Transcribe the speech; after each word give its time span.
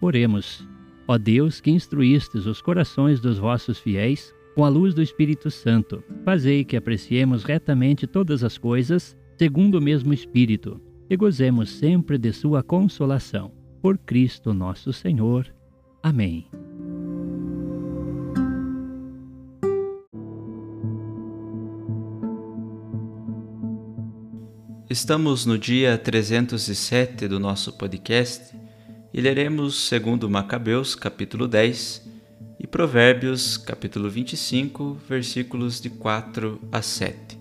Oremos. 0.00 0.66
Ó 1.06 1.16
Deus, 1.16 1.60
que 1.60 1.70
instruístes 1.70 2.46
os 2.46 2.60
corações 2.60 3.20
dos 3.20 3.38
vossos 3.38 3.78
fiéis 3.78 4.34
com 4.54 4.64
a 4.64 4.68
luz 4.68 4.92
do 4.92 5.02
Espírito 5.02 5.50
Santo, 5.50 6.02
fazei 6.24 6.64
que 6.64 6.76
apreciemos 6.76 7.44
retamente 7.44 8.06
todas 8.06 8.42
as 8.42 8.58
coisas, 8.58 9.16
segundo 9.38 9.76
o 9.76 9.80
mesmo 9.80 10.12
Espírito, 10.12 10.80
e 11.08 11.16
gozemos 11.16 11.70
sempre 11.70 12.18
de 12.18 12.32
Sua 12.32 12.62
consolação. 12.62 13.52
Por 13.80 13.96
Cristo 13.96 14.52
nosso 14.52 14.92
Senhor. 14.92 15.46
Amém. 16.02 16.48
Estamos 24.90 25.46
no 25.46 25.56
dia 25.56 25.96
307 25.96 27.28
do 27.28 27.38
nosso 27.38 27.72
podcast 27.74 28.57
e 29.12 29.20
leremos 29.20 29.88
segundo 29.88 30.28
Macabeus, 30.28 30.94
capítulo 30.94 31.48
10, 31.48 32.06
e 32.60 32.66
Provérbios, 32.66 33.56
capítulo 33.56 34.10
25, 34.10 34.98
versículos 35.08 35.80
de 35.80 35.88
4 35.88 36.60
a 36.70 36.82
7. 36.82 37.38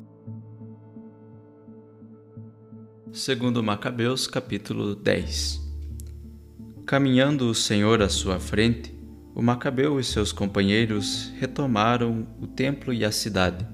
Segundo 3.11 3.63
Macabeus, 3.63 4.27
capítulo 4.27 4.95
10. 4.95 5.61
Caminhando 6.85 7.49
o 7.49 7.55
Senhor 7.55 8.01
à 8.01 8.07
sua 8.07 8.39
frente, 8.39 8.95
o 9.35 9.41
Macabeu 9.41 9.99
e 9.99 10.03
seus 10.03 10.31
companheiros 10.31 11.33
retomaram 11.37 12.27
o 12.39 12.47
templo 12.47 12.93
e 12.93 13.03
a 13.03 13.11
cidade. 13.11 13.67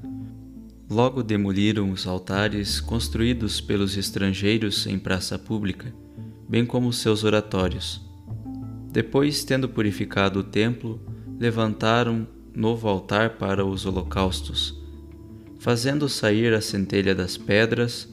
Logo 0.89 1.21
demoliram 1.21 1.91
os 1.91 2.07
altares 2.07 2.81
construídos 2.81 3.61
pelos 3.61 3.97
estrangeiros 3.97 4.87
em 4.87 4.97
praça 4.97 5.37
pública 5.37 5.93
bem 6.47 6.65
como 6.65 6.91
seus 6.91 7.23
oratórios. 7.23 8.01
Depois, 8.91 9.43
tendo 9.43 9.67
purificado 9.67 10.39
o 10.39 10.43
templo, 10.43 11.01
levantaram 11.39 12.27
novo 12.55 12.87
altar 12.87 13.31
para 13.37 13.65
os 13.65 13.85
holocaustos. 13.85 14.79
Fazendo 15.59 16.07
sair 16.07 16.53
a 16.53 16.61
centelha 16.61 17.15
das 17.15 17.37
pedras, 17.37 18.07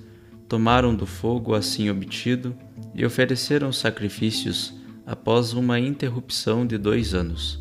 tomaram 0.48 0.94
do 0.94 1.06
fogo 1.06 1.54
assim 1.54 1.91
obtido 1.91 2.56
e 2.94 3.04
ofereceram 3.04 3.72
sacrifícios 3.72 4.74
após 5.06 5.52
uma 5.52 5.78
interrupção 5.78 6.66
de 6.66 6.78
dois 6.78 7.14
anos. 7.14 7.60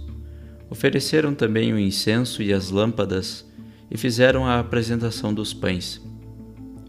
Ofereceram 0.69 1.34
também 1.34 1.74
o 1.74 1.80
incenso 1.80 2.41
e 2.44 2.53
as 2.53 2.69
lâmpadas 2.69 3.46
e 3.91 3.97
fizeram 3.97 4.46
a 4.46 4.59
apresentação 4.59 5.34
dos 5.34 5.53
pães. 5.53 6.01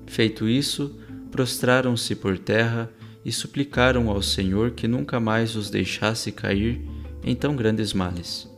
Feito 0.07 0.49
isso, 0.49 0.99
prostraram-se 1.31 2.15
por 2.15 2.39
terra 2.39 2.91
e 3.25 3.31
suplicaram 3.33 4.09
ao 4.09 4.23
Senhor 4.23 4.73
que 4.73 4.89
nunca 4.89 5.21
mais 5.21 5.57
os 5.57 5.71
deixasse 5.71 6.33
cair 6.33 6.81
em 7.23 7.35
tão 7.35 7.55
grandes 7.55 7.93
males. 7.93 8.49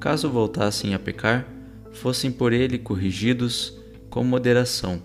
Caso 0.00 0.28
voltassem 0.28 0.94
a 0.94 0.98
pecar, 0.98 1.46
fossem 1.92 2.30
por 2.30 2.52
ele 2.52 2.78
corrigidos 2.78 3.76
com 4.10 4.24
moderação, 4.24 5.02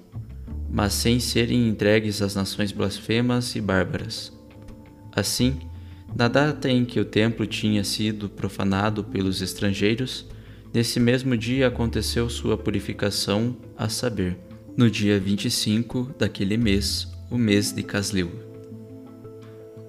mas 0.69 0.93
sem 0.93 1.19
serem 1.19 1.67
entregues 1.67 2.21
às 2.21 2.35
nações 2.35 2.71
blasfemas 2.71 3.55
e 3.55 3.61
bárbaras. 3.61 4.31
Assim, 5.11 5.59
na 6.15 6.27
data 6.27 6.69
em 6.69 6.85
que 6.85 6.99
o 6.99 7.05
templo 7.05 7.45
tinha 7.45 7.83
sido 7.83 8.29
profanado 8.29 9.03
pelos 9.03 9.41
estrangeiros, 9.41 10.27
nesse 10.73 10.99
mesmo 10.99 11.35
dia 11.35 11.67
aconteceu 11.67 12.29
sua 12.29 12.57
purificação, 12.57 13.55
a 13.75 13.89
saber, 13.89 14.37
no 14.77 14.89
dia 14.89 15.19
25 15.19 16.15
daquele 16.17 16.57
mês, 16.57 17.07
o 17.29 17.37
mês 17.37 17.71
de 17.71 17.81
Casleu. 17.81 18.52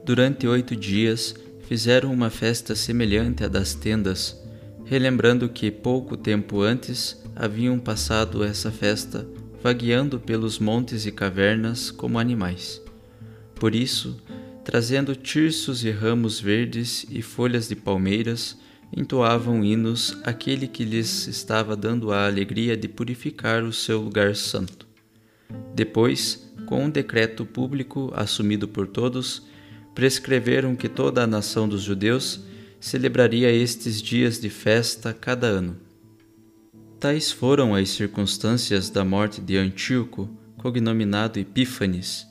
Durante 0.04 0.46
oito 0.46 0.76
dias 0.76 1.34
fizeram 1.66 2.12
uma 2.12 2.28
festa 2.28 2.74
semelhante 2.74 3.42
à 3.42 3.48
das 3.48 3.74
tendas, 3.74 4.38
relembrando 4.84 5.48
que 5.48 5.70
pouco 5.70 6.14
tempo 6.14 6.60
antes 6.60 7.22
haviam 7.34 7.78
passado 7.78 8.44
essa 8.44 8.70
festa 8.70 9.26
vagueando 9.62 10.20
pelos 10.20 10.58
montes 10.58 11.06
e 11.06 11.10
cavernas 11.10 11.90
como 11.90 12.18
animais. 12.18 12.82
Por 13.54 13.74
isso, 13.74 14.20
trazendo 14.62 15.16
tirsos 15.16 15.82
e 15.84 15.90
ramos 15.90 16.38
verdes 16.38 17.06
e 17.08 17.22
folhas 17.22 17.66
de 17.66 17.74
palmeiras, 17.74 18.58
entoavam 18.94 19.64
hinos 19.64 20.18
àquele 20.22 20.68
que 20.68 20.84
lhes 20.84 21.26
estava 21.26 21.74
dando 21.74 22.12
a 22.12 22.26
alegria 22.26 22.76
de 22.76 22.88
purificar 22.88 23.64
o 23.64 23.72
seu 23.72 24.02
lugar 24.02 24.36
santo. 24.36 24.86
Depois, 25.74 26.46
com 26.66 26.84
um 26.84 26.90
decreto 26.90 27.46
público 27.46 28.12
assumido 28.14 28.68
por 28.68 28.86
todos, 28.86 29.53
prescreveram 29.94 30.74
que 30.74 30.88
toda 30.88 31.22
a 31.22 31.26
nação 31.26 31.68
dos 31.68 31.82
judeus 31.82 32.40
celebraria 32.80 33.50
estes 33.50 34.02
dias 34.02 34.40
de 34.40 34.50
festa 34.50 35.14
cada 35.14 35.46
ano. 35.46 35.76
Tais 36.98 37.30
foram 37.30 37.74
as 37.74 37.90
circunstâncias 37.90 38.90
da 38.90 39.04
morte 39.04 39.40
de 39.40 39.56
Antíoco, 39.56 40.28
cognominado 40.56 41.38
Epífanes. 41.38 42.26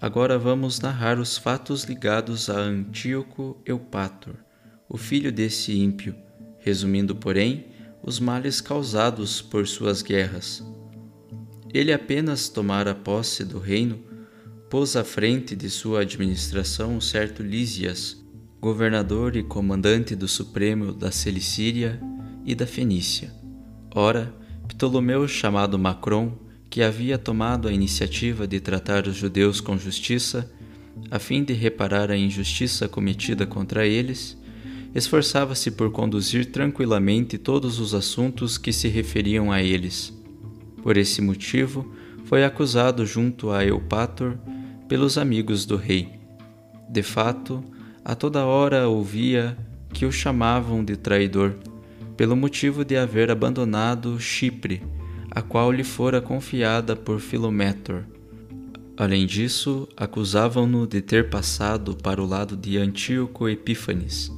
Agora 0.00 0.38
vamos 0.38 0.80
narrar 0.80 1.18
os 1.18 1.36
fatos 1.36 1.84
ligados 1.84 2.48
a 2.48 2.58
Antíoco 2.58 3.60
Eupátor, 3.64 4.34
o 4.88 4.96
filho 4.96 5.30
desse 5.30 5.76
ímpio, 5.78 6.14
resumindo, 6.58 7.14
porém, 7.14 7.66
os 8.02 8.18
males 8.18 8.60
causados 8.60 9.42
por 9.42 9.66
suas 9.66 10.02
guerras. 10.02 10.64
Ele 11.72 11.92
apenas 11.92 12.48
tomara 12.48 12.94
posse 12.94 13.44
do 13.44 13.58
reino 13.58 13.98
pôs 14.70 14.96
à 14.96 15.04
frente 15.04 15.56
de 15.56 15.70
sua 15.70 16.02
administração 16.02 16.96
um 16.96 17.00
certo 17.00 17.42
Lísias, 17.42 18.22
governador 18.60 19.36
e 19.36 19.42
comandante 19.42 20.14
do 20.14 20.28
Supremo 20.28 20.92
da 20.92 21.10
Celicíria, 21.10 22.00
e 22.48 22.54
da 22.54 22.66
Fenícia. 22.66 23.30
Ora, 23.94 24.34
Ptolomeu, 24.66 25.28
chamado 25.28 25.78
Macron, 25.78 26.32
que 26.70 26.82
havia 26.82 27.18
tomado 27.18 27.68
a 27.68 27.72
iniciativa 27.72 28.46
de 28.46 28.58
tratar 28.58 29.06
os 29.06 29.16
judeus 29.16 29.60
com 29.60 29.76
justiça, 29.76 30.50
a 31.10 31.18
fim 31.18 31.44
de 31.44 31.52
reparar 31.52 32.10
a 32.10 32.16
injustiça 32.16 32.88
cometida 32.88 33.46
contra 33.46 33.86
eles, 33.86 34.34
esforçava-se 34.94 35.70
por 35.72 35.90
conduzir 35.90 36.46
tranquilamente 36.46 37.36
todos 37.36 37.78
os 37.78 37.94
assuntos 37.94 38.56
que 38.56 38.72
se 38.72 38.88
referiam 38.88 39.52
a 39.52 39.62
eles. 39.62 40.10
Por 40.82 40.96
esse 40.96 41.20
motivo, 41.20 41.92
foi 42.24 42.44
acusado 42.44 43.04
junto 43.04 43.50
a 43.50 43.62
Eupator 43.62 44.38
pelos 44.88 45.18
amigos 45.18 45.66
do 45.66 45.76
rei. 45.76 46.18
De 46.88 47.02
fato, 47.02 47.62
a 48.04 48.14
toda 48.14 48.46
hora 48.46 48.88
ouvia 48.88 49.56
que 49.92 50.06
o 50.06 50.12
chamavam 50.12 50.82
de 50.84 50.96
traidor, 50.96 51.54
pelo 52.16 52.34
motivo 52.34 52.84
de 52.84 52.96
haver 52.96 53.30
abandonado 53.30 54.18
Chipre, 54.18 54.82
a 55.30 55.42
qual 55.42 55.70
lhe 55.70 55.84
fora 55.84 56.20
confiada 56.20 56.96
por 56.96 57.20
Filométor. 57.20 58.04
Além 58.96 59.26
disso, 59.26 59.86
acusavam-no 59.96 60.86
de 60.86 61.00
ter 61.00 61.28
passado 61.28 61.94
para 61.94 62.20
o 62.20 62.26
lado 62.26 62.56
de 62.56 62.78
Antíoco 62.78 63.48
Epífanes. 63.48 64.32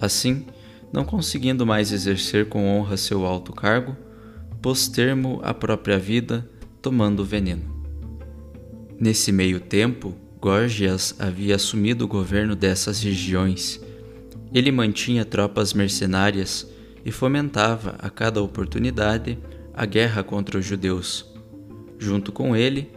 Assim, 0.00 0.46
não 0.92 1.04
conseguindo 1.04 1.66
mais 1.66 1.92
exercer 1.92 2.48
com 2.48 2.66
honra 2.66 2.96
seu 2.96 3.24
alto 3.24 3.52
cargo, 3.52 3.96
pôs 4.60 4.88
termo 4.88 5.40
à 5.44 5.52
própria 5.52 5.98
vida, 5.98 6.48
tomando 6.80 7.24
veneno. 7.24 7.73
Nesse 8.98 9.32
meio 9.32 9.60
tempo, 9.60 10.14
Gorgias 10.40 11.14
havia 11.18 11.56
assumido 11.56 12.04
o 12.04 12.08
governo 12.08 12.54
dessas 12.54 13.02
regiões. 13.02 13.80
Ele 14.52 14.70
mantinha 14.70 15.24
tropas 15.24 15.72
mercenárias 15.72 16.66
e 17.04 17.10
fomentava 17.10 17.96
a 17.98 18.08
cada 18.08 18.42
oportunidade 18.42 19.38
a 19.74 19.84
guerra 19.84 20.22
contra 20.22 20.58
os 20.58 20.64
judeus. 20.64 21.26
Junto 21.98 22.30
com 22.30 22.54
ele, 22.54 22.90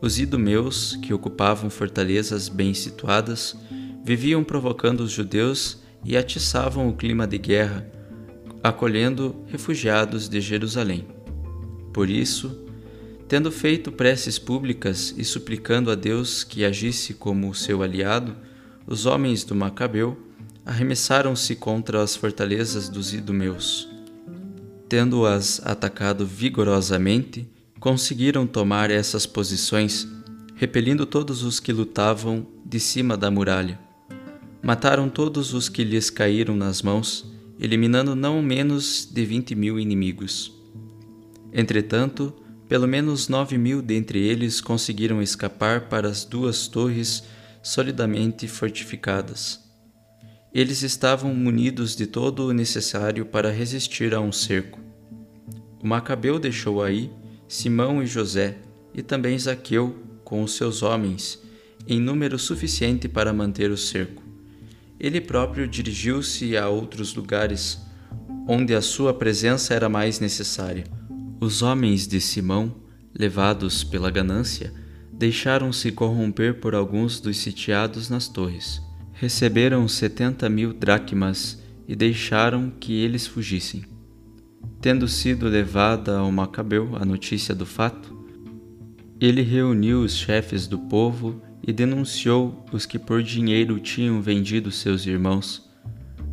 os 0.00 0.18
idumeus, 0.18 0.96
que 1.02 1.12
ocupavam 1.12 1.68
fortalezas 1.68 2.48
bem 2.48 2.72
situadas, 2.72 3.56
viviam 4.04 4.42
provocando 4.42 5.00
os 5.00 5.12
judeus 5.12 5.82
e 6.04 6.16
atiçavam 6.16 6.88
o 6.88 6.96
clima 6.96 7.26
de 7.26 7.38
guerra, 7.38 7.86
acolhendo 8.62 9.44
refugiados 9.46 10.28
de 10.28 10.40
Jerusalém. 10.40 11.06
Por 11.92 12.08
isso, 12.08 12.61
tendo 13.32 13.50
feito 13.50 13.90
preces 13.90 14.38
públicas 14.38 15.14
e 15.16 15.24
suplicando 15.24 15.90
a 15.90 15.94
Deus 15.94 16.44
que 16.44 16.66
agisse 16.66 17.14
como 17.14 17.54
seu 17.54 17.82
aliado, 17.82 18.36
os 18.86 19.06
homens 19.06 19.42
do 19.42 19.54
Macabeu 19.54 20.18
arremessaram-se 20.66 21.56
contra 21.56 22.02
as 22.02 22.14
fortalezas 22.14 22.90
dos 22.90 23.14
idumeus. 23.14 23.88
Tendo-as 24.86 25.62
atacado 25.64 26.26
vigorosamente, 26.26 27.48
conseguiram 27.80 28.46
tomar 28.46 28.90
essas 28.90 29.24
posições, 29.24 30.06
repelindo 30.54 31.06
todos 31.06 31.42
os 31.42 31.58
que 31.58 31.72
lutavam 31.72 32.46
de 32.66 32.78
cima 32.78 33.16
da 33.16 33.30
muralha. 33.30 33.80
Mataram 34.62 35.08
todos 35.08 35.54
os 35.54 35.70
que 35.70 35.84
lhes 35.84 36.10
caíram 36.10 36.54
nas 36.54 36.82
mãos, 36.82 37.24
eliminando 37.58 38.14
não 38.14 38.42
menos 38.42 39.08
de 39.10 39.24
vinte 39.24 39.54
mil 39.54 39.80
inimigos. 39.80 40.52
Entretanto, 41.50 42.34
pelo 42.72 42.88
menos 42.88 43.28
nove 43.28 43.58
mil 43.58 43.82
dentre 43.82 44.18
eles 44.18 44.58
conseguiram 44.58 45.20
escapar 45.20 45.90
para 45.90 46.08
as 46.08 46.24
duas 46.24 46.66
torres 46.66 47.22
solidamente 47.62 48.48
fortificadas 48.48 49.60
eles 50.54 50.80
estavam 50.82 51.34
munidos 51.34 51.94
de 51.94 52.06
todo 52.06 52.46
o 52.46 52.52
necessário 52.54 53.26
para 53.26 53.50
resistir 53.50 54.14
a 54.14 54.20
um 54.20 54.30
cerco. 54.30 54.80
O 55.82 55.86
Macabeu 55.86 56.38
deixou 56.38 56.82
aí 56.82 57.10
Simão 57.48 58.02
e 58.02 58.06
José, 58.06 58.56
e 58.94 59.02
também 59.02 59.38
Zaqueu 59.38 59.96
com 60.22 60.42
os 60.42 60.54
seus 60.54 60.82
homens, 60.82 61.42
em 61.86 61.98
número 61.98 62.38
suficiente 62.38 63.08
para 63.08 63.32
manter 63.32 63.70
o 63.70 63.76
cerco. 63.78 64.22
Ele 65.00 65.20
próprio 65.20 65.66
dirigiu-se 65.66 66.54
a 66.56 66.68
outros 66.68 67.14
lugares, 67.14 67.78
onde 68.46 68.74
a 68.74 68.82
sua 68.82 69.14
presença 69.14 69.72
era 69.72 69.88
mais 69.88 70.20
necessária. 70.20 70.84
Os 71.42 71.60
homens 71.60 72.06
de 72.06 72.20
Simão, 72.20 72.74
levados 73.12 73.84
pela 73.84 74.10
ganância, 74.10 74.72
deixaram-se 75.12 75.92
corromper 75.92 76.60
por 76.60 76.74
alguns 76.74 77.20
dos 77.20 77.36
sitiados 77.36 78.08
nas 78.08 78.28
torres 78.28 78.80
receberam 79.22 79.86
setenta 79.86 80.48
mil 80.48 80.72
dracmas 80.72 81.62
e 81.86 81.94
deixaram 81.94 82.72
que 82.80 82.92
eles 82.92 83.24
fugissem. 83.24 83.84
Tendo 84.80 85.06
sido 85.06 85.46
levada 85.46 86.18
ao 86.18 86.32
Macabeu 86.32 86.96
a 86.96 87.04
notícia 87.04 87.54
do 87.54 87.64
fato, 87.64 88.18
ele 89.20 89.42
reuniu 89.42 90.02
os 90.02 90.16
chefes 90.16 90.66
do 90.66 90.76
povo 90.76 91.40
e 91.64 91.72
denunciou 91.72 92.66
os 92.72 92.84
que 92.84 92.98
por 92.98 93.22
dinheiro 93.22 93.78
tinham 93.78 94.20
vendido 94.20 94.72
seus 94.72 95.06
irmãos, 95.06 95.70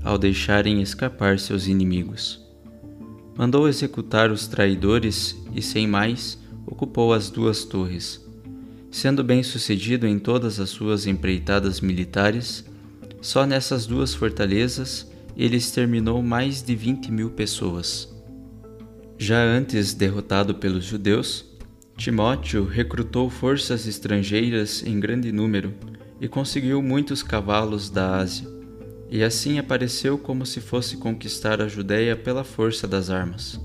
ao 0.03 0.17
deixarem 0.17 0.81
escapar 0.81 1.37
seus 1.37 1.67
inimigos. 1.67 2.48
Mandou 3.39 3.69
executar 3.69 4.31
os 4.31 4.47
traidores 4.47 5.41
e, 5.55 5.61
sem 5.61 5.87
mais, 5.87 6.37
ocupou 6.67 7.13
as 7.13 7.29
duas 7.29 7.63
torres. 7.63 8.19
Sendo 8.91 9.23
bem 9.23 9.43
sucedido 9.43 10.05
em 10.05 10.19
todas 10.19 10.59
as 10.59 10.69
suas 10.69 11.07
empreitadas 11.07 11.79
militares, 11.79 12.65
só 13.21 13.45
nessas 13.45 13.87
duas 13.87 14.13
fortalezas 14.13 15.09
ele 15.37 15.55
exterminou 15.55 16.21
mais 16.21 16.61
de 16.61 16.75
20 16.75 17.13
mil 17.13 17.29
pessoas. 17.29 18.13
Já 19.17 19.41
antes 19.41 19.93
derrotado 19.93 20.55
pelos 20.55 20.83
judeus, 20.83 21.45
Timóteo 21.95 22.65
recrutou 22.65 23.29
forças 23.29 23.87
estrangeiras 23.87 24.83
em 24.85 24.99
grande 24.99 25.31
número 25.31 25.73
e 26.19 26.27
conseguiu 26.27 26.81
muitos 26.81 27.23
cavalos 27.23 27.89
da 27.89 28.17
Ásia, 28.17 28.58
e 29.11 29.23
assim 29.23 29.57
apareceu 29.57 30.17
como 30.17 30.45
se 30.45 30.61
fosse 30.61 30.97
conquistar 30.97 31.61
a 31.61 31.67
Judéia 31.67 32.15
pela 32.15 32.43
força 32.43 32.87
das 32.87 33.09
armas. 33.09 33.59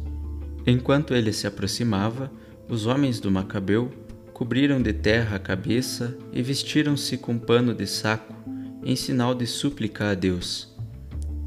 Enquanto 0.66 1.14
ele 1.14 1.32
se 1.32 1.46
aproximava, 1.46 2.30
os 2.68 2.86
homens 2.86 3.20
do 3.20 3.30
Macabeu 3.30 3.90
cobriram 4.32 4.80
de 4.82 4.92
terra 4.92 5.36
a 5.36 5.38
cabeça 5.38 6.16
e 6.32 6.42
vestiram-se 6.42 7.18
com 7.18 7.38
pano 7.38 7.74
de 7.74 7.86
saco 7.86 8.34
em 8.82 8.96
sinal 8.96 9.34
de 9.34 9.46
súplica 9.46 10.10
a 10.10 10.14
Deus. 10.14 10.74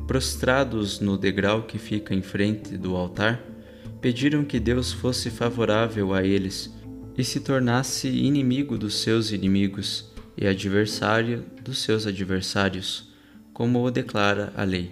Prostrados 0.08 1.00
no 1.00 1.18
degrau 1.18 1.64
que 1.64 1.78
fica 1.78 2.14
em 2.14 2.22
frente 2.22 2.78
do 2.78 2.96
altar, 2.96 3.44
pediram 4.00 4.46
que 4.46 4.60
Deus 4.60 4.94
fosse 4.94 5.30
favorável 5.30 6.14
a 6.14 6.24
eles 6.24 6.74
e 7.18 7.24
se 7.24 7.40
tornasse 7.40 8.08
inimigo 8.08 8.78
dos 8.78 9.02
seus 9.02 9.32
inimigos 9.32 10.12
e 10.38 10.48
adversário 10.48 11.44
dos 11.64 11.80
seus 11.80 12.06
adversários, 12.06 13.12
como 13.58 13.84
o 13.84 13.90
declara 13.90 14.54
a 14.56 14.64
lei. 14.64 14.92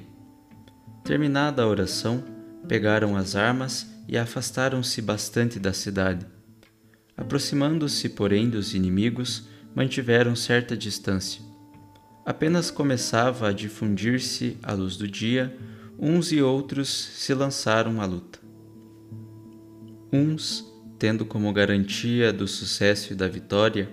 Terminada 1.03 1.61
a 1.61 1.67
oração, 1.67 2.23
pegaram 2.67 3.15
as 3.15 3.35
armas 3.35 3.85
e 4.07 4.17
afastaram-se 4.17 4.99
bastante 5.03 5.59
da 5.59 5.71
cidade. 5.71 6.25
Aproximando-se, 7.15 8.09
porém, 8.09 8.49
dos 8.49 8.73
inimigos, 8.73 9.47
mantiveram 9.75 10.35
certa 10.35 10.75
distância 10.75 11.45
apenas 12.25 12.71
começava 12.71 13.49
a 13.49 13.51
difundir-se 13.53 14.57
a 14.63 14.73
luz 14.73 14.97
do 14.97 15.07
dia, 15.07 15.55
uns 15.99 16.31
e 16.31 16.41
outros 16.41 16.89
se 16.89 17.33
lançaram 17.33 18.01
à 18.01 18.05
luta. 18.05 18.39
Uns, 20.11 20.65
tendo 20.97 21.23
como 21.23 21.53
garantia 21.53 22.33
do 22.33 22.47
sucesso 22.47 23.13
e 23.13 23.15
da 23.15 23.27
vitória, 23.27 23.87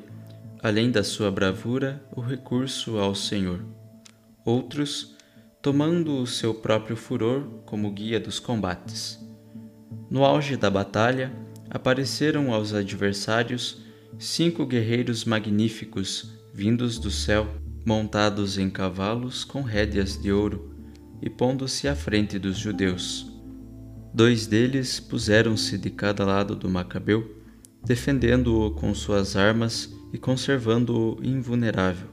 além 0.62 0.90
da 0.90 1.04
sua 1.04 1.30
bravura, 1.30 2.02
o 2.16 2.22
recurso 2.22 2.96
ao 2.96 3.14
Senhor. 3.14 3.60
Outros, 4.44 5.14
tomando 5.60 6.16
o 6.16 6.26
seu 6.26 6.52
próprio 6.52 6.96
furor 6.96 7.44
como 7.64 7.90
guia 7.90 8.18
dos 8.18 8.38
combates. 8.38 9.18
No 10.10 10.24
auge 10.24 10.56
da 10.56 10.68
batalha, 10.68 11.32
apareceram 11.70 12.52
aos 12.52 12.74
adversários 12.74 13.80
cinco 14.18 14.66
guerreiros 14.66 15.24
magníficos 15.24 16.32
vindos 16.52 16.98
do 16.98 17.10
céu 17.10 17.46
montados 17.84 18.58
em 18.58 18.68
cavalos 18.70 19.44
com 19.44 19.62
rédeas 19.62 20.20
de 20.20 20.30
ouro 20.30 20.74
e 21.20 21.30
pondo-se 21.30 21.88
à 21.88 21.94
frente 21.94 22.38
dos 22.38 22.58
judeus. 22.58 23.32
Dois 24.12 24.46
deles 24.46 25.00
puseram-se 25.00 25.78
de 25.78 25.88
cada 25.88 26.24
lado 26.24 26.54
do 26.54 26.68
Macabeu, 26.68 27.42
defendendo-o 27.84 28.72
com 28.72 28.94
suas 28.94 29.36
armas 29.36 29.92
e 30.12 30.18
conservando-o 30.18 31.18
invulnerável. 31.24 32.08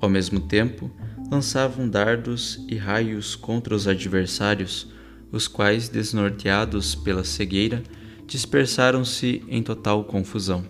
Ao 0.00 0.08
mesmo 0.08 0.40
tempo, 0.40 0.90
lançavam 1.30 1.88
dardos 1.88 2.64
e 2.68 2.76
raios 2.76 3.34
contra 3.34 3.74
os 3.74 3.88
adversários, 3.88 4.88
os 5.32 5.48
quais, 5.48 5.88
desnorteados 5.88 6.94
pela 6.94 7.24
cegueira, 7.24 7.82
dispersaram-se 8.26 9.42
em 9.48 9.62
total 9.62 10.04
confusão. 10.04 10.64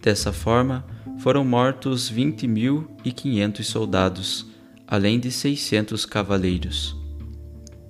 Dessa 0.00 0.32
forma, 0.32 0.86
foram 1.18 1.44
mortos 1.44 2.08
vinte 2.08 2.46
mil 2.46 2.90
e 3.04 3.12
quinhentos 3.12 3.66
soldados, 3.66 4.46
além 4.86 5.20
de 5.20 5.30
seiscentos 5.30 6.06
cavaleiros. 6.06 6.96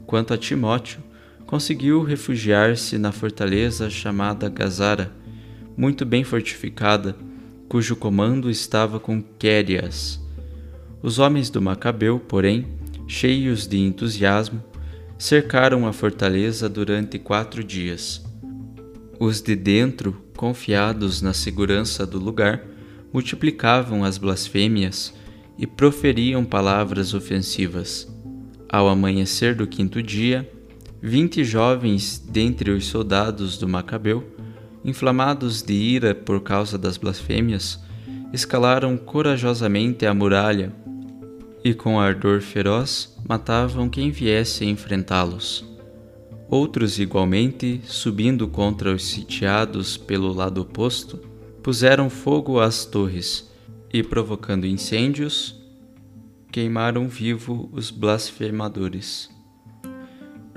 Quanto 0.06 0.34
a 0.34 0.36
Timóteo, 0.36 1.00
conseguiu 1.46 2.02
refugiar-se 2.02 2.98
na 2.98 3.12
fortaleza 3.12 3.88
chamada 3.88 4.48
Gazara, 4.48 5.12
muito 5.76 6.04
bem 6.04 6.24
fortificada, 6.24 7.16
cujo 7.68 7.94
comando 7.94 8.50
estava 8.50 8.98
com 8.98 9.22
Quérias. 9.22 10.20
Os 11.02 11.18
homens 11.18 11.50
do 11.50 11.60
Macabeu, 11.62 12.18
porém, 12.18 12.66
cheios 13.06 13.66
de 13.66 13.78
entusiasmo, 13.78 14.62
cercaram 15.18 15.86
a 15.86 15.92
fortaleza 15.92 16.68
durante 16.68 17.18
quatro 17.18 17.62
dias. 17.64 18.24
Os 19.18 19.40
de 19.40 19.54
dentro, 19.54 20.12
confiados 20.36 21.20
na 21.20 21.32
segurança 21.32 22.06
do 22.06 22.18
lugar, 22.18 22.64
multiplicavam 23.12 24.04
as 24.04 24.18
blasfêmias 24.18 25.12
e 25.58 25.66
proferiam 25.66 26.44
palavras 26.44 27.12
ofensivas. 27.12 28.08
Ao 28.68 28.88
amanhecer 28.88 29.54
do 29.54 29.66
quinto 29.66 30.02
dia, 30.02 30.48
Vinte 31.02 31.42
jovens 31.42 32.18
dentre 32.18 32.70
os 32.70 32.84
soldados 32.84 33.56
do 33.56 33.66
Macabeu, 33.66 34.22
inflamados 34.84 35.62
de 35.62 35.72
ira 35.72 36.14
por 36.14 36.42
causa 36.42 36.76
das 36.76 36.98
blasfêmias, 36.98 37.80
escalaram 38.32 38.96
corajosamente 38.96 40.06
a 40.06 40.14
muralha 40.14 40.72
e, 41.64 41.74
com 41.74 41.98
ardor 41.98 42.40
feroz, 42.40 43.16
matavam 43.28 43.88
quem 43.88 44.10
viesse 44.10 44.64
enfrentá-los. 44.64 45.64
Outros, 46.48 46.98
igualmente, 46.98 47.80
subindo 47.84 48.48
contra 48.48 48.92
os 48.92 49.04
sitiados 49.04 49.96
pelo 49.96 50.32
lado 50.32 50.62
oposto, 50.62 51.18
puseram 51.62 52.10
fogo 52.10 52.58
às 52.58 52.84
torres 52.84 53.48
e, 53.92 54.02
provocando 54.02 54.66
incêndios, 54.66 55.60
queimaram 56.50 57.08
vivo 57.08 57.68
os 57.72 57.90
blasfemadores. 57.90 59.30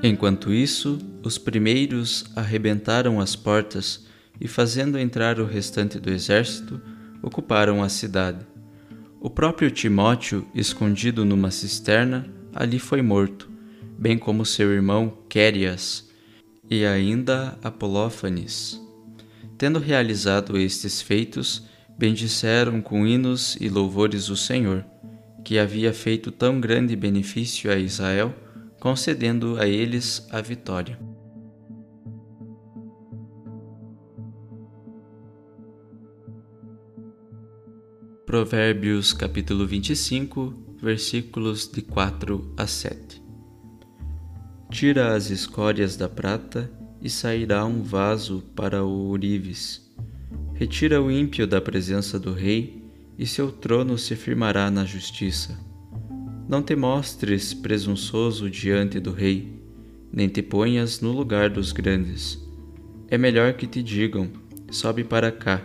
Enquanto 0.02 0.52
isso, 0.52 0.98
os 1.24 1.38
primeiros 1.38 2.26
arrebentaram 2.36 3.20
as 3.20 3.36
portas 3.36 4.08
e, 4.40 4.48
fazendo 4.48 4.98
entrar 4.98 5.40
o 5.40 5.46
restante 5.46 6.00
do 6.00 6.10
exército, 6.10 6.82
ocuparam 7.24 7.82
a 7.82 7.90
cidade. 7.90 8.46
O 9.20 9.30
próprio 9.30 9.72
Timóteo, 9.72 10.46
escondido 10.54 11.24
numa 11.24 11.50
cisterna, 11.50 12.28
ali 12.54 12.78
foi 12.78 13.02
morto, 13.02 13.50
bem 13.98 14.18
como 14.18 14.46
seu 14.46 14.72
irmão 14.72 15.18
Quérias 15.30 16.10
e 16.70 16.86
ainda 16.86 17.58
Apolófanes. 17.64 18.80
Tendo 19.58 19.80
realizado 19.80 20.58
estes 20.58 21.02
feitos, 21.02 21.64
bendisseram 21.98 22.82
com 22.82 23.08
hinos 23.08 23.56
e 23.62 23.70
louvores 23.70 24.30
o 24.30 24.36
Senhor, 24.36 24.86
que 25.44 25.58
havia 25.58 25.94
feito 25.94 26.32
tão 26.32 26.60
grande 26.60 26.96
benefício 26.96 27.72
a 27.72 27.78
Israel 27.78 28.36
concedendo 28.84 29.58
a 29.58 29.66
eles 29.66 30.28
a 30.30 30.42
vitória. 30.42 31.00
Provérbios 38.34 39.14
capítulo 39.14 39.68
25, 39.68 40.56
versículos 40.82 41.72
de 41.72 41.84
4 41.84 42.52
a 42.58 42.66
7. 42.66 43.22
Tira 44.72 45.14
as 45.14 45.30
escórias 45.30 45.96
da 45.96 46.10
prata 46.10 46.68
e 47.00 47.12
sairá 47.12 47.64
um 47.64 47.84
vaso 47.84 48.44
para 48.56 48.84
o 48.84 48.90
ourives. 49.10 49.88
Retira 50.56 51.00
o 51.00 51.12
ímpio 51.12 51.46
da 51.46 51.62
presença 51.62 52.20
do 52.20 52.34
rei 52.34 52.84
e 53.20 53.28
seu 53.28 53.52
trono 53.52 54.00
se 54.00 54.16
firmará 54.16 54.72
na 54.72 54.84
justiça. 54.84 55.56
Não 56.50 56.64
te 56.64 56.76
mostres 56.76 57.54
presunçoso 57.54 58.50
diante 58.50 59.00
do 59.00 59.12
rei, 59.12 59.62
nem 60.12 60.28
te 60.28 60.42
ponhas 60.42 61.02
no 61.02 61.12
lugar 61.12 61.52
dos 61.52 61.72
grandes. 61.72 62.44
É 63.08 63.16
melhor 63.16 63.54
que 63.54 63.68
te 63.68 63.84
digam: 63.84 64.28
sobe 64.72 65.04
para 65.04 65.32
cá, 65.32 65.64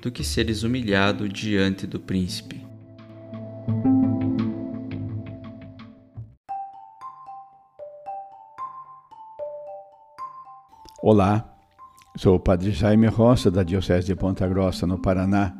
do 0.00 0.10
que 0.10 0.22
seres 0.22 0.62
humilhado 0.62 1.28
diante 1.28 1.86
do 1.86 1.98
príncipe. 1.98 2.64
Olá, 11.02 11.54
sou 12.16 12.36
o 12.36 12.40
Padre 12.40 12.72
Jaime 12.72 13.06
Roça, 13.06 13.50
da 13.50 13.62
Diocese 13.62 14.06
de 14.06 14.14
Ponta 14.16 14.46
Grossa, 14.48 14.86
no 14.86 14.98
Paraná. 14.98 15.56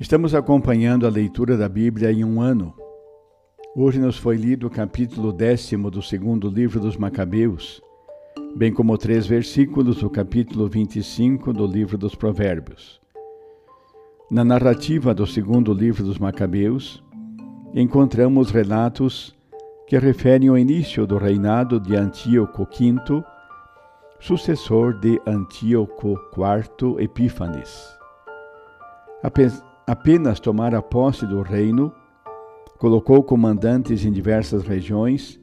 Estamos 0.00 0.34
acompanhando 0.34 1.06
a 1.06 1.10
leitura 1.10 1.56
da 1.56 1.68
Bíblia 1.68 2.10
em 2.10 2.24
um 2.24 2.40
ano 2.40 2.74
Hoje 3.76 3.98
nos 3.98 4.16
foi 4.16 4.36
lido 4.36 4.68
o 4.68 4.70
capítulo 4.70 5.32
décimo 5.32 5.90
do 5.90 6.00
segundo 6.00 6.48
livro 6.48 6.78
dos 6.78 6.96
Macabeus, 6.96 7.82
bem 8.56 8.72
como 8.72 8.96
três 8.96 9.26
versículos 9.26 9.96
do 9.96 10.08
capítulo 10.08 10.68
25 10.68 11.52
do 11.52 11.66
livro 11.66 11.98
dos 11.98 12.14
Provérbios. 12.14 13.00
Na 14.30 14.44
narrativa 14.44 15.12
do 15.12 15.26
segundo 15.26 15.74
livro 15.74 16.04
dos 16.04 16.18
Macabeus, 16.18 17.02
encontramos 17.74 18.52
relatos 18.52 19.34
que 19.88 19.98
referem 19.98 20.48
ao 20.48 20.56
início 20.56 21.04
do 21.04 21.18
reinado 21.18 21.80
de 21.80 21.96
Antíoco 21.96 22.64
V, 22.64 23.24
sucessor 24.20 25.00
de 25.00 25.20
Antíoco 25.26 26.16
IV 26.32 27.02
Epífanes. 27.02 27.92
Apenas 29.86 30.38
tomara 30.38 30.80
posse 30.80 31.26
do 31.26 31.42
reino, 31.42 31.92
colocou 32.78 33.20
comandantes 33.24 34.04
em 34.04 34.12
diversas 34.12 34.62
regiões 34.62 35.40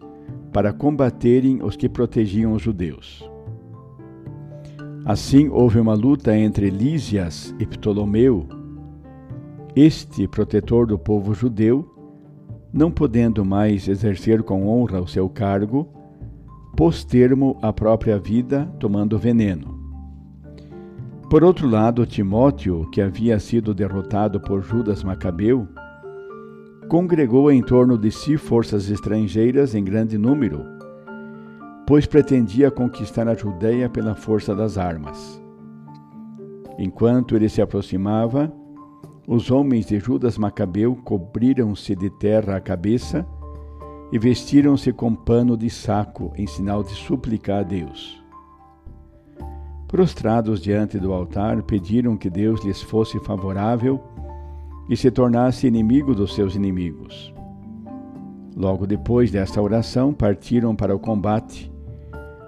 para 0.51 0.73
combaterem 0.73 1.63
os 1.63 1.75
que 1.75 1.87
protegiam 1.87 2.53
os 2.53 2.61
judeus. 2.61 3.29
Assim 5.05 5.49
houve 5.49 5.79
uma 5.79 5.93
luta 5.93 6.35
entre 6.37 6.69
Lísias 6.69 7.55
e 7.59 7.65
Ptolomeu. 7.65 8.47
Este, 9.75 10.27
protetor 10.27 10.85
do 10.85 10.99
povo 10.99 11.33
judeu, 11.33 11.89
não 12.71 12.91
podendo 12.91 13.43
mais 13.43 13.87
exercer 13.87 14.43
com 14.43 14.67
honra 14.67 15.01
o 15.01 15.07
seu 15.07 15.27
cargo, 15.27 15.87
pôs 16.75 17.03
termo 17.03 17.57
à 17.61 17.73
própria 17.73 18.19
vida 18.19 18.65
tomando 18.79 19.17
veneno. 19.17 19.79
Por 21.29 21.43
outro 21.43 21.67
lado, 21.67 22.05
Timóteo, 22.05 22.89
que 22.91 23.01
havia 23.01 23.39
sido 23.39 23.73
derrotado 23.73 24.39
por 24.39 24.61
Judas 24.61 25.03
Macabeu, 25.03 25.67
congregou 26.91 27.49
em 27.49 27.61
torno 27.61 27.97
de 27.97 28.11
si 28.11 28.35
forças 28.35 28.89
estrangeiras 28.89 29.73
em 29.73 29.81
grande 29.81 30.17
número, 30.17 30.65
pois 31.87 32.05
pretendia 32.05 32.69
conquistar 32.69 33.29
a 33.29 33.33
Judéia 33.33 33.87
pela 33.87 34.13
força 34.13 34.53
das 34.53 34.77
armas. 34.77 35.41
Enquanto 36.77 37.33
ele 37.33 37.47
se 37.47 37.61
aproximava, 37.61 38.51
os 39.25 39.49
homens 39.49 39.85
de 39.85 40.01
Judas 40.01 40.37
Macabeu 40.37 40.93
cobriram-se 40.97 41.95
de 41.95 42.09
terra 42.09 42.57
a 42.57 42.59
cabeça 42.59 43.25
e 44.11 44.19
vestiram-se 44.19 44.91
com 44.91 45.15
pano 45.15 45.55
de 45.55 45.69
saco 45.69 46.33
em 46.35 46.45
sinal 46.45 46.83
de 46.83 46.91
súplica 46.91 47.59
a 47.59 47.63
Deus. 47.63 48.21
Prostrados 49.87 50.59
diante 50.59 50.99
do 50.99 51.13
altar, 51.13 51.63
pediram 51.63 52.17
que 52.17 52.29
Deus 52.29 52.61
lhes 52.65 52.81
fosse 52.81 53.17
favorável 53.21 54.03
e 54.91 54.97
se 54.97 55.09
tornasse 55.09 55.65
inimigo 55.65 56.13
dos 56.13 56.35
seus 56.35 56.53
inimigos. 56.53 57.33
Logo 58.53 58.85
depois 58.85 59.31
desta 59.31 59.61
oração, 59.61 60.13
partiram 60.13 60.75
para 60.75 60.93
o 60.93 60.99
combate, 60.99 61.71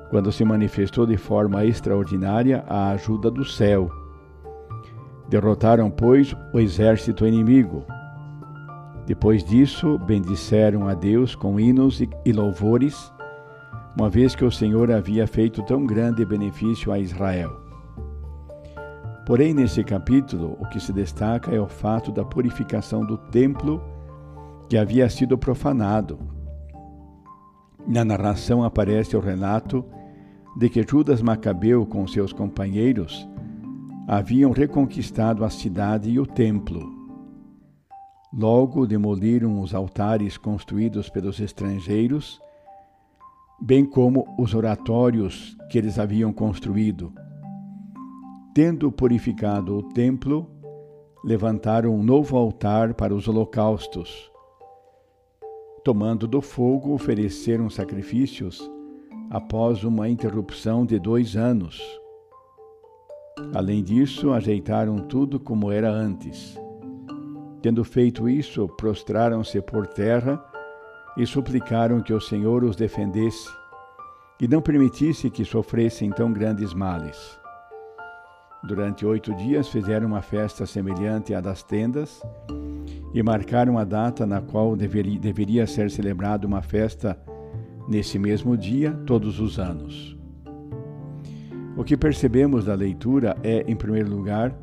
quando 0.09 0.29
se 0.29 0.43
manifestou 0.43 1.05
de 1.05 1.15
forma 1.15 1.63
extraordinária 1.63 2.65
a 2.67 2.89
ajuda 2.89 3.31
do 3.31 3.45
céu. 3.45 3.89
Derrotaram, 5.29 5.89
pois, 5.89 6.35
o 6.53 6.59
exército 6.59 7.25
inimigo. 7.25 7.85
Depois 9.07 9.41
disso, 9.41 9.97
bendisseram 9.99 10.89
a 10.89 10.93
Deus 10.93 11.35
com 11.35 11.57
hinos 11.57 12.01
e 12.25 12.33
louvores, 12.33 13.09
uma 13.97 14.09
vez 14.09 14.35
que 14.35 14.43
o 14.43 14.51
Senhor 14.51 14.91
havia 14.91 15.25
feito 15.25 15.63
tão 15.63 15.85
grande 15.85 16.25
benefício 16.25 16.91
a 16.91 16.99
Israel. 16.99 17.62
Porém, 19.25 19.53
nesse 19.53 19.83
capítulo, 19.85 20.57
o 20.59 20.65
que 20.65 20.81
se 20.81 20.91
destaca 20.91 21.49
é 21.49 21.59
o 21.59 21.67
fato 21.67 22.11
da 22.11 22.25
purificação 22.25 23.05
do 23.05 23.17
templo 23.17 23.81
que 24.67 24.77
havia 24.77 25.09
sido 25.09 25.37
profanado. 25.37 26.19
Na 27.87 28.03
narração 28.03 28.63
aparece 28.63 29.15
o 29.15 29.21
relato 29.21 29.85
de 30.57 30.69
que 30.69 30.83
Judas 30.83 31.21
Macabeu, 31.21 31.85
com 31.85 32.05
seus 32.05 32.33
companheiros, 32.33 33.27
haviam 34.07 34.51
reconquistado 34.51 35.45
a 35.45 35.49
cidade 35.49 36.09
e 36.09 36.19
o 36.19 36.25
templo. 36.25 36.91
Logo 38.33 38.85
demoliram 38.85 39.61
os 39.61 39.73
altares 39.73 40.37
construídos 40.37 41.09
pelos 41.09 41.39
estrangeiros, 41.39 42.41
bem 43.61 43.85
como 43.85 44.27
os 44.37 44.53
oratórios 44.53 45.55
que 45.69 45.77
eles 45.77 45.97
haviam 45.97 46.33
construído 46.33 47.13
Tendo 48.53 48.91
purificado 48.91 49.75
o 49.75 49.81
templo, 49.81 50.47
levantaram 51.25 51.95
um 51.95 52.03
novo 52.03 52.37
altar 52.37 52.93
para 52.93 53.11
os 53.11 53.27
holocaustos. 53.27 54.31
Tomando 55.83 56.27
do 56.27 56.39
fogo, 56.39 56.93
ofereceram 56.93 57.67
sacrifícios 57.67 58.69
após 59.31 59.83
uma 59.83 60.07
interrupção 60.07 60.85
de 60.85 60.99
dois 60.99 61.35
anos. 61.35 61.81
Além 63.55 63.81
disso, 63.81 64.31
ajeitaram 64.31 64.97
tudo 64.99 65.39
como 65.39 65.71
era 65.71 65.89
antes. 65.89 66.55
Tendo 67.59 67.83
feito 67.83 68.29
isso, 68.29 68.67
prostraram-se 68.77 69.59
por 69.63 69.87
terra 69.87 70.39
e 71.17 71.25
suplicaram 71.25 72.03
que 72.03 72.13
o 72.13 72.21
Senhor 72.21 72.63
os 72.63 72.75
defendesse 72.75 73.49
e 74.39 74.47
não 74.47 74.61
permitisse 74.61 75.31
que 75.31 75.43
sofressem 75.43 76.11
tão 76.11 76.31
grandes 76.31 76.71
males. 76.71 77.41
Durante 78.65 79.05
oito 79.05 79.33
dias 79.35 79.67
fizeram 79.67 80.07
uma 80.07 80.21
festa 80.21 80.65
semelhante 80.65 81.33
à 81.33 81.41
das 81.41 81.61
tendas 81.63 82.21
e 83.13 83.21
marcaram 83.21 83.77
a 83.77 83.83
data 83.83 84.25
na 84.25 84.39
qual 84.39 84.73
deveria, 84.75 85.19
deveria 85.19 85.67
ser 85.67 85.91
celebrada 85.91 86.47
uma 86.47 86.61
festa 86.61 87.19
nesse 87.89 88.17
mesmo 88.17 88.55
dia, 88.55 88.93
todos 89.05 89.41
os 89.41 89.59
anos. 89.59 90.17
O 91.75 91.83
que 91.83 91.97
percebemos 91.97 92.63
da 92.63 92.73
leitura 92.73 93.35
é, 93.43 93.65
em 93.67 93.75
primeiro 93.75 94.09
lugar, 94.09 94.55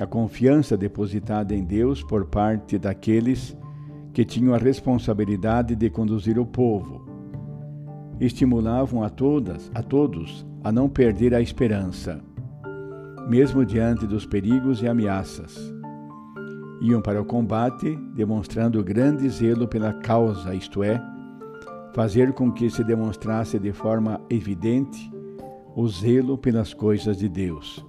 a 0.00 0.06
confiança 0.06 0.76
depositada 0.76 1.54
em 1.54 1.62
Deus 1.62 2.02
por 2.02 2.24
parte 2.24 2.78
daqueles 2.78 3.56
que 4.12 4.24
tinham 4.24 4.54
a 4.54 4.58
responsabilidade 4.58 5.76
de 5.76 5.88
conduzir 5.88 6.36
o 6.36 6.44
povo. 6.44 7.08
Estimulavam 8.18 9.04
a 9.04 9.08
todas, 9.08 9.70
a 9.72 9.82
todos, 9.82 10.44
a 10.64 10.72
não 10.72 10.88
perder 10.88 11.32
a 11.34 11.40
esperança, 11.40 12.20
mesmo 13.30 13.64
diante 13.64 14.08
dos 14.08 14.26
perigos 14.26 14.82
e 14.82 14.88
ameaças. 14.88 15.56
Iam 16.80 17.00
para 17.00 17.22
o 17.22 17.24
combate, 17.24 17.94
demonstrando 18.12 18.82
grande 18.82 19.28
zelo 19.28 19.68
pela 19.68 19.92
causa, 19.92 20.52
isto 20.52 20.82
é, 20.82 21.00
fazer 21.94 22.32
com 22.32 22.50
que 22.50 22.68
se 22.68 22.82
demonstrasse 22.82 23.56
de 23.56 23.72
forma 23.72 24.20
evidente 24.28 25.08
o 25.76 25.86
zelo 25.86 26.36
pelas 26.36 26.74
coisas 26.74 27.18
de 27.18 27.28
Deus, 27.28 27.86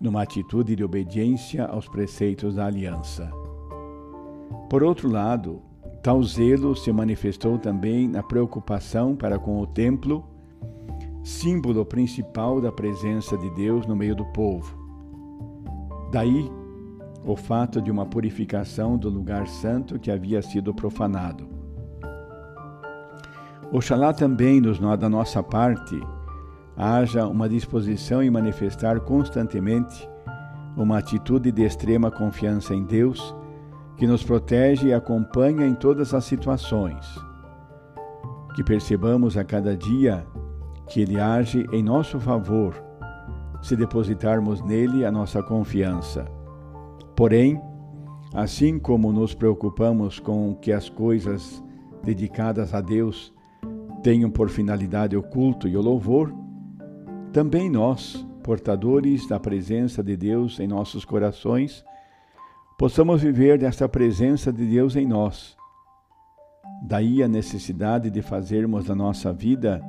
numa 0.00 0.22
atitude 0.22 0.76
de 0.76 0.84
obediência 0.84 1.64
aos 1.66 1.88
preceitos 1.88 2.54
da 2.54 2.66
aliança. 2.66 3.28
Por 4.70 4.84
outro 4.84 5.10
lado, 5.10 5.60
tal 6.04 6.22
zelo 6.22 6.76
se 6.76 6.92
manifestou 6.92 7.58
também 7.58 8.06
na 8.06 8.22
preocupação 8.22 9.16
para 9.16 9.40
com 9.40 9.60
o 9.60 9.66
templo, 9.66 10.24
símbolo 11.26 11.84
principal 11.84 12.60
da 12.60 12.70
presença 12.70 13.36
de 13.36 13.50
Deus 13.50 13.84
no 13.84 13.96
meio 13.96 14.14
do 14.14 14.24
povo. 14.26 14.78
Daí 16.12 16.48
o 17.24 17.34
fato 17.34 17.82
de 17.82 17.90
uma 17.90 18.06
purificação 18.06 18.96
do 18.96 19.10
lugar 19.10 19.48
santo 19.48 19.98
que 19.98 20.08
havia 20.08 20.40
sido 20.40 20.72
profanado. 20.72 21.48
Oxalá 23.72 24.12
também 24.12 24.60
nos, 24.60 24.78
da 24.78 25.08
nossa 25.08 25.42
parte 25.42 26.00
haja 26.76 27.26
uma 27.26 27.48
disposição 27.48 28.22
em 28.22 28.30
manifestar 28.30 29.00
constantemente 29.00 30.08
uma 30.76 30.98
atitude 30.98 31.50
de 31.50 31.64
extrema 31.64 32.08
confiança 32.08 32.72
em 32.72 32.84
Deus 32.84 33.34
que 33.96 34.06
nos 34.06 34.22
protege 34.22 34.90
e 34.90 34.94
acompanha 34.94 35.66
em 35.66 35.74
todas 35.74 36.14
as 36.14 36.24
situações. 36.24 37.04
Que 38.54 38.62
percebamos 38.62 39.36
a 39.36 39.42
cada 39.42 39.76
dia 39.76 40.24
que 40.88 41.00
Ele 41.00 41.20
age 41.20 41.66
em 41.72 41.82
nosso 41.82 42.18
favor, 42.20 42.74
se 43.62 43.76
depositarmos 43.76 44.62
nele 44.62 45.04
a 45.04 45.10
nossa 45.10 45.42
confiança. 45.42 46.24
Porém, 47.16 47.60
assim 48.34 48.78
como 48.78 49.12
nos 49.12 49.34
preocupamos 49.34 50.18
com 50.18 50.54
que 50.54 50.72
as 50.72 50.88
coisas 50.88 51.62
dedicadas 52.04 52.74
a 52.74 52.80
Deus 52.80 53.34
tenham 54.02 54.30
por 54.30 54.48
finalidade 54.48 55.16
o 55.16 55.22
culto 55.22 55.66
e 55.66 55.76
o 55.76 55.80
louvor, 55.80 56.32
também 57.32 57.68
nós, 57.68 58.24
portadores 58.42 59.26
da 59.26 59.40
presença 59.40 60.02
de 60.02 60.16
Deus 60.16 60.60
em 60.60 60.68
nossos 60.68 61.04
corações, 61.04 61.84
possamos 62.78 63.22
viver 63.22 63.58
desta 63.58 63.88
presença 63.88 64.52
de 64.52 64.64
Deus 64.64 64.94
em 64.94 65.06
nós. 65.06 65.56
Daí 66.82 67.22
a 67.22 67.28
necessidade 67.28 68.10
de 68.10 68.22
fazermos 68.22 68.84
da 68.84 68.94
nossa 68.94 69.32
vida 69.32 69.82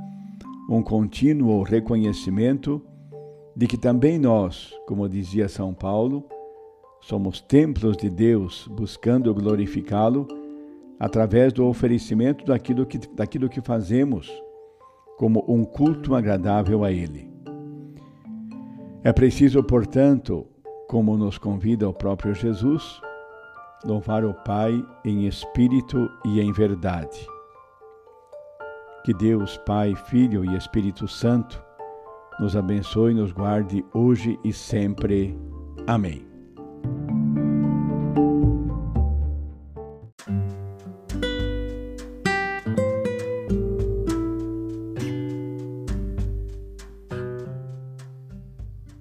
um 0.70 0.82
contínuo 0.82 1.64
reconhecimento 1.64 2.82
de 3.56 3.68
que 3.68 3.78
também 3.78 4.20
nós, 4.20 4.74
como 4.86 5.08
dizia 5.08 5.48
São 5.48 5.74
Paulo, 5.74 6.26
somos 7.02 7.40
templos 7.40 7.96
de 7.96 8.10
Deus 8.10 8.68
buscando 8.70 9.34
glorificá-lo 9.34 10.28
através 11.00 11.54
do 11.54 11.66
oferecimento 11.66 12.46
daquilo 12.46 12.86
que, 12.86 12.98
daquilo 13.16 13.50
que 13.50 13.62
fazemos 13.62 14.32
como 15.18 15.44
um 15.48 15.64
culto 15.64 16.14
agradável 16.14 16.84
a 16.84 16.92
Ele. 16.92 17.32
É 19.04 19.14
preciso, 19.14 19.64
portanto, 19.64 20.46
como 20.88 21.18
nos 21.18 21.38
convida 21.38 21.88
o 21.88 21.94
próprio 21.94 22.36
Jesus, 22.36 23.02
louvar 23.84 24.26
o 24.26 24.34
Pai 24.34 24.84
em 25.06 25.28
espírito 25.28 26.10
e 26.26 26.42
em 26.42 26.52
verdade. 26.52 27.37
Que 29.08 29.14
Deus, 29.14 29.58
Pai, 29.66 29.96
Filho 30.10 30.44
e 30.44 30.58
Espírito 30.58 31.08
Santo 31.08 31.64
nos 32.42 32.58
abençoe 32.58 33.14
e 33.14 33.16
nos 33.16 33.32
guarde 33.32 33.82
hoje 33.94 34.38
e 34.44 34.52
sempre. 34.52 35.34
Amém. 35.88 36.28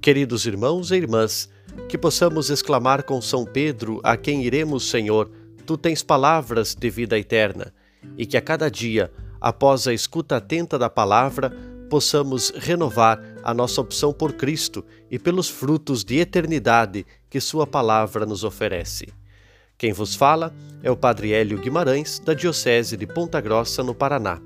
Queridos 0.01 0.47
irmãos 0.47 0.93
e 0.93 0.95
irmãs, 0.95 1.51
que 1.89 1.99
possamos 1.99 2.49
exclamar 2.49 3.03
com 3.03 3.21
São 3.21 3.45
Pedro, 3.45 4.01
a 4.05 4.17
quem 4.17 4.45
iremos, 4.45 4.89
Senhor, 4.89 5.29
tu 5.67 5.77
tens 5.77 6.05
palavras 6.05 6.77
de 6.77 6.89
vida 6.89 7.19
eterna, 7.19 7.75
e 8.17 8.25
que 8.25 8.37
a 8.37 8.41
cada 8.41 8.71
dia, 8.71 9.11
após 9.41 9.87
a 9.87 9.95
escuta 9.95 10.37
atenta 10.37 10.79
da 10.79 10.91
palavra, 10.91 11.51
possamos 11.89 12.51
renovar 12.51 13.21
a 13.43 13.55
nossa 13.55 13.81
opção 13.81 14.13
por 14.13 14.33
Cristo 14.33 14.85
e 15.11 15.19
pelos 15.19 15.49
frutos 15.49 16.05
de 16.05 16.19
eternidade 16.19 17.07
que 17.31 17.41
Sua 17.41 17.67
palavra 17.67 18.27
nos 18.27 18.45
oferece. 18.45 19.09
Quem 19.79 19.93
vos 19.93 20.15
fala 20.15 20.55
é 20.83 20.91
o 20.91 20.97
Padre 20.97 21.33
Hélio 21.33 21.59
Guimarães, 21.59 22.19
da 22.19 22.35
Diocese 22.35 22.97
de 22.97 23.07
Ponta 23.07 23.41
Grossa, 23.41 23.83
no 23.83 23.95
Paraná. 23.95 24.41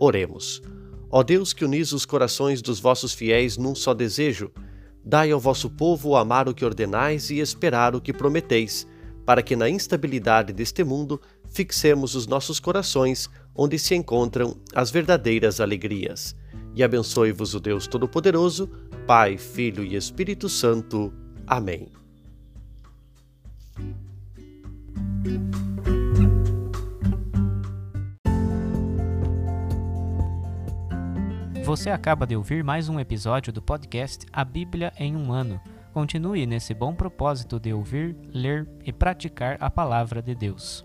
Oremos. 0.00 0.62
Ó 1.10 1.22
Deus 1.22 1.52
que 1.52 1.64
unis 1.64 1.92
os 1.92 2.06
corações 2.06 2.62
dos 2.62 2.80
vossos 2.80 3.12
fiéis 3.12 3.56
num 3.56 3.74
só 3.74 3.92
desejo, 3.92 4.50
Dai 5.04 5.32
ao 5.32 5.40
vosso 5.40 5.68
povo 5.68 6.14
amar 6.14 6.48
o 6.48 6.54
que 6.54 6.64
ordenais 6.64 7.28
e 7.30 7.40
esperar 7.40 7.96
o 7.96 8.00
que 8.00 8.12
prometeis, 8.12 8.86
para 9.26 9.42
que 9.42 9.56
na 9.56 9.68
instabilidade 9.68 10.52
deste 10.52 10.84
mundo 10.84 11.20
fixemos 11.50 12.14
os 12.14 12.26
nossos 12.26 12.60
corações 12.60 13.28
onde 13.54 13.78
se 13.78 13.94
encontram 13.94 14.56
as 14.74 14.90
verdadeiras 14.90 15.60
alegrias. 15.60 16.36
E 16.74 16.82
abençoe-vos 16.82 17.54
o 17.54 17.60
Deus 17.60 17.86
Todo-Poderoso, 17.86 18.70
Pai, 19.06 19.36
Filho 19.36 19.84
e 19.84 19.94
Espírito 19.94 20.48
Santo. 20.48 21.12
Amém. 21.46 21.88
Você 31.64 31.88
acaba 31.90 32.26
de 32.26 32.36
ouvir 32.36 32.62
mais 32.62 32.88
um 32.88 33.00
episódio 33.00 33.52
do 33.52 33.62
podcast 33.62 34.26
A 34.32 34.44
Bíblia 34.44 34.92
em 34.98 35.16
um 35.16 35.32
Ano. 35.32 35.60
Continue 35.92 36.46
nesse 36.46 36.74
bom 36.74 36.94
propósito 36.94 37.60
de 37.60 37.72
ouvir, 37.72 38.16
ler 38.32 38.68
e 38.84 38.92
praticar 38.92 39.56
a 39.60 39.70
palavra 39.70 40.20
de 40.20 40.34
Deus. 40.34 40.84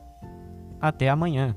Até 0.81 1.09
amanhã! 1.09 1.55